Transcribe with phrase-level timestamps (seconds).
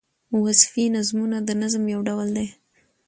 [0.43, 2.47] وصفي نظمونه د نظم یو ډول دﺉ.